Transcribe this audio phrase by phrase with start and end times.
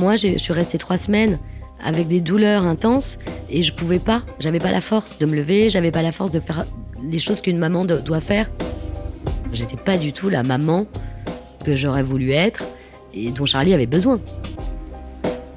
[0.00, 1.38] moi, je suis restée trois semaines
[1.84, 3.18] avec des douleurs intenses
[3.50, 4.22] et je pouvais pas.
[4.38, 6.64] J'avais pas la force de me lever, j'avais pas la force de faire
[7.04, 8.50] les choses qu'une maman doit faire.
[9.52, 10.86] J'étais pas du tout la maman
[11.64, 12.64] que j'aurais voulu être
[13.12, 14.18] et dont Charlie avait besoin.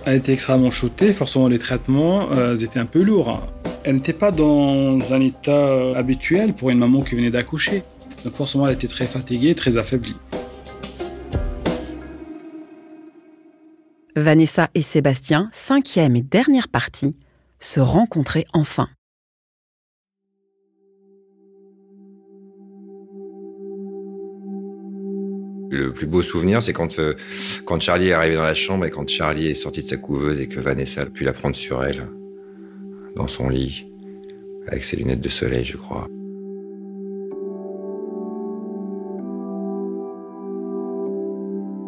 [0.05, 3.47] Elle était extrêmement shootée, forcément les traitements euh, étaient un peu lourds.
[3.85, 7.83] Elle n'était pas dans un état euh, habituel pour une maman qui venait d'accoucher.
[8.33, 10.15] Forcément elle était très fatiguée, très affaiblie.
[14.15, 17.15] Vanessa et Sébastien, cinquième et dernière partie,
[17.59, 18.87] se rencontraient enfin.
[25.71, 27.15] Le plus beau souvenir, c'est quand, euh,
[27.65, 30.39] quand Charlie est arrivé dans la chambre et quand Charlie est sorti de sa couveuse
[30.39, 32.07] et que Vanessa a pu la prendre sur elle,
[33.15, 33.87] dans son lit,
[34.67, 36.07] avec ses lunettes de soleil, je crois.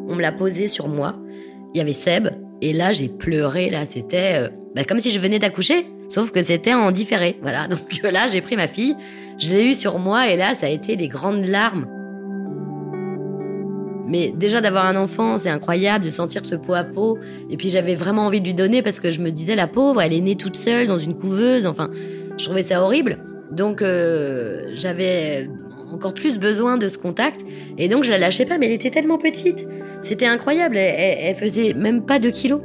[0.08, 1.20] On me l'a posé sur moi.
[1.76, 2.30] Il y avait Seb.
[2.62, 3.70] Et là, j'ai pleuré.
[3.70, 5.86] Là, c'était euh, bah, comme si je venais d'accoucher.
[6.08, 7.38] Sauf que c'était en différé.
[7.42, 7.68] Voilà.
[7.68, 8.96] Donc là, j'ai pris ma fille.
[9.38, 10.30] Je l'ai eue sur moi.
[10.30, 11.86] Et là, ça a été des grandes larmes.
[14.08, 17.18] Mais déjà d'avoir un enfant, c'est incroyable de sentir ce pot à pot.
[17.50, 20.02] Et puis j'avais vraiment envie de lui donner parce que je me disais, la pauvre,
[20.02, 21.66] elle est née toute seule dans une couveuse.
[21.66, 21.92] Enfin,
[22.38, 23.18] je trouvais ça horrible.
[23.52, 25.50] Donc euh, j'avais
[25.92, 27.42] encore plus besoin de ce contact.
[27.78, 29.68] Et donc je la lâchais pas, mais elle était tellement petite.
[30.06, 30.78] C'était incroyable.
[30.78, 32.62] Elle, faisait même pas 2 kilos.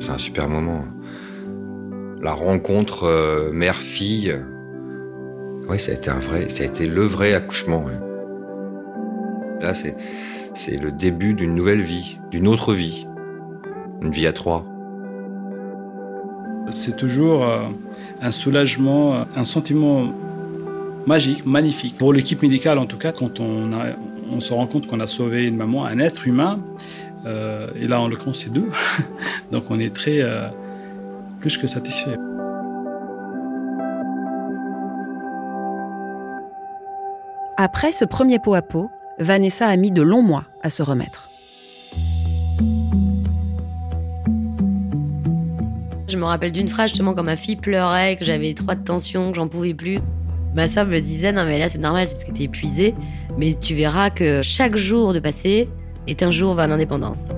[0.00, 0.82] C'est un super moment.
[2.20, 4.34] La rencontre euh, mère-fille.
[5.68, 7.84] Oui, ça a été un vrai, ça a été le vrai accouchement.
[9.60, 13.06] Là, c'est le début d'une nouvelle vie, d'une autre vie,
[14.02, 14.66] une vie à trois.
[16.72, 17.60] C'est toujours euh,
[18.20, 20.12] un soulagement, un sentiment
[21.06, 21.96] magique, magnifique.
[21.96, 23.70] Pour l'équipe médicale, en tout cas, quand on,
[24.30, 26.60] on se rend compte qu'on a sauvé une maman, un être humain,
[27.26, 28.70] euh, et là, en l'occurrence, c'est deux.
[29.52, 30.48] Donc, on est très euh,
[31.40, 32.16] plus que satisfait.
[37.58, 41.28] Après ce premier pot à pot, Vanessa a mis de longs mois à se remettre.
[46.08, 49.30] Je me rappelle d'une phrase justement quand ma fille pleurait, que j'avais trop de tension,
[49.30, 49.98] que j'en pouvais plus.
[50.54, 52.94] Ma soeur me disait non mais là c'est normal, c'est parce que t'es épuisée,
[53.38, 55.68] mais tu verras que chaque jour de passé
[56.06, 57.30] est un jour vers l'indépendance.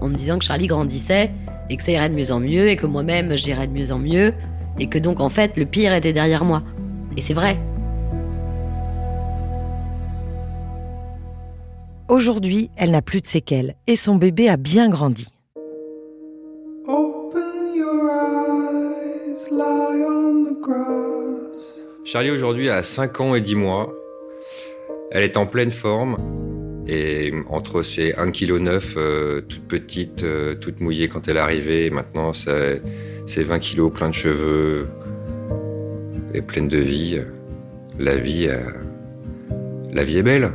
[0.00, 1.30] En me disant que Charlie grandissait
[1.70, 3.98] et que ça irait de mieux en mieux et que moi-même j'irais de mieux en
[3.98, 4.34] mieux
[4.78, 6.62] et que donc en fait le pire était derrière moi.
[7.16, 7.58] Et c'est vrai.
[12.08, 15.28] Aujourd'hui, elle n'a plus de séquelles et son bébé a bien grandi.
[22.04, 24.03] Charlie aujourd'hui a 5 ans et 10 mois.
[25.14, 26.16] Elle est en pleine forme
[26.88, 31.86] et entre ses 1,9 kg euh, toute petite, euh, toute mouillée quand elle est arrivée,
[31.86, 32.82] et maintenant c'est
[33.28, 34.88] 20 kg plein de cheveux
[36.34, 37.20] et pleine de vie.
[37.96, 38.58] La vie, euh,
[39.92, 40.50] la vie est belle.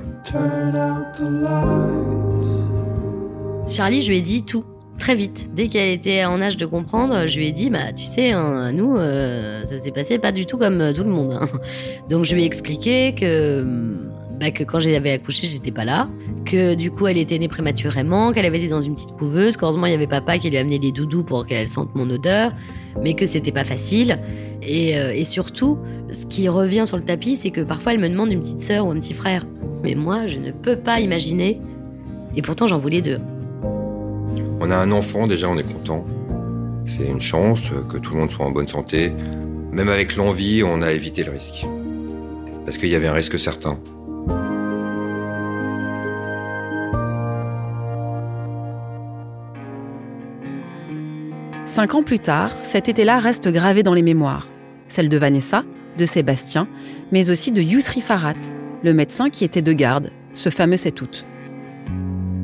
[3.65, 4.65] Charlie, je lui ai dit tout,
[4.99, 5.51] très vite.
[5.55, 8.73] Dès qu'elle était en âge de comprendre, je lui ai dit, bah, tu sais, hein,
[8.73, 11.37] nous, euh, ça s'est passé pas du tout comme tout le monde.
[11.39, 11.47] Hein.
[12.09, 13.63] Donc je lui ai expliqué que,
[14.39, 16.09] bah, que quand j'avais accouché, j'étais pas là,
[16.45, 19.85] que du coup, elle était née prématurément, qu'elle avait été dans une petite couveuse, qu'heureusement,
[19.85, 22.51] il y avait papa qui lui amenait les doudous pour qu'elle sente mon odeur,
[23.03, 24.19] mais que c'était pas facile.
[24.61, 25.77] Et, euh, et surtout,
[26.13, 28.85] ce qui revient sur le tapis, c'est que parfois, elle me demande une petite sœur
[28.87, 29.45] ou un petit frère.
[29.83, 31.59] Mais moi, je ne peux pas imaginer.
[32.35, 33.19] Et pourtant, j'en voulais deux.
[34.61, 36.05] On a un enfant, déjà, on est content.
[36.85, 39.11] C'est une chance que tout le monde soit en bonne santé.
[39.71, 41.65] Même avec l'envie, on a évité le risque.
[42.65, 43.77] Parce qu'il y avait un risque certain.
[51.79, 54.49] Cinq ans plus tard, cet été-là reste gravé dans les mémoires.
[54.89, 55.63] Celle de Vanessa,
[55.97, 56.67] de Sébastien,
[57.13, 58.33] mais aussi de Yousri Farat,
[58.83, 61.25] le médecin qui était de garde, ce fameux 7 août.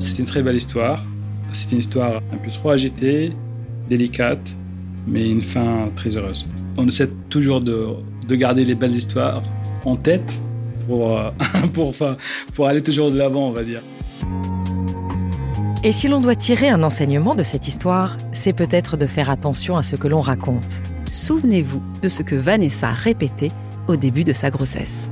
[0.00, 1.04] C'est une très belle histoire.
[1.52, 3.30] C'est une histoire un peu trop agitée,
[3.90, 4.54] délicate,
[5.06, 6.46] mais une fin très heureuse.
[6.78, 7.94] On essaie toujours de,
[8.30, 9.42] garder les belles histoires
[9.84, 10.40] en tête
[10.86, 11.30] pour, euh,
[12.54, 13.82] pour aller toujours de l'avant, on va dire.
[15.84, 19.76] Et si l'on doit tirer un enseignement de cette histoire, c'est peut-être de faire attention
[19.76, 20.80] à ce que l'on raconte.
[21.12, 23.50] Souvenez-vous de ce que Vanessa répétait
[23.86, 25.10] au début de sa grossesse.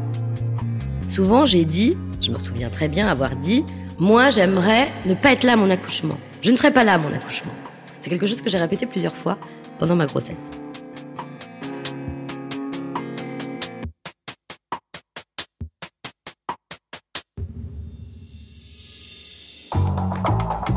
[1.06, 3.64] Souvent, j'ai dit, je me souviens très bien avoir dit,
[3.98, 6.18] moi, j'aimerais ne pas être là à mon accouchement.
[6.42, 7.52] Je ne serai pas là à mon accouchement.
[8.00, 9.38] C'est quelque chose que j'ai répété plusieurs fois
[9.78, 10.63] pendant ma grossesse.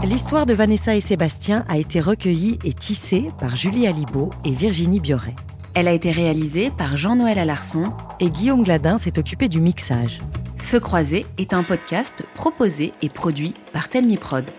[0.04, 5.00] L'histoire de Vanessa et Sébastien a été recueillie et tissée par Julie Alibaud et Virginie
[5.00, 5.36] Bioret.
[5.74, 7.84] Elle a été réalisée par Jean-Noël Alarçon.
[8.20, 10.20] Et Guillaume Gladin s'est occupé du mixage.
[10.58, 14.50] Feu croisé est un podcast proposé et produit par Telmi Prod.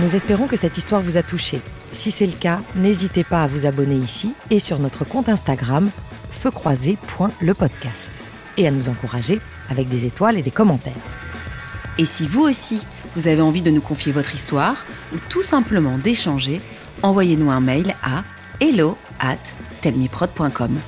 [0.00, 1.60] Nous espérons que cette histoire vous a touché.
[1.92, 5.90] Si c'est le cas, n'hésitez pas à vous abonner ici et sur notre compte Instagram
[6.30, 8.12] feukroisé.lepodcast
[8.58, 10.92] et à nous encourager avec des étoiles et des commentaires.
[11.98, 12.80] Et si vous aussi,
[13.16, 16.60] vous avez envie de nous confier votre histoire ou tout simplement d'échanger,
[17.02, 18.22] envoyez-nous un mail à
[18.60, 19.36] hello at
[19.80, 20.78] telmiprod.com.